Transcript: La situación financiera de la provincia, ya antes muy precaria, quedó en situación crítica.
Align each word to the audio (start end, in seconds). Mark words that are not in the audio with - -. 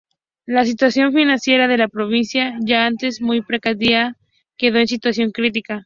La 0.47 0.65
situación 0.65 1.13
financiera 1.13 1.67
de 1.67 1.77
la 1.77 1.87
provincia, 1.87 2.57
ya 2.65 2.87
antes 2.87 3.21
muy 3.21 3.43
precaria, 3.43 4.17
quedó 4.57 4.79
en 4.79 4.87
situación 4.87 5.29
crítica. 5.29 5.79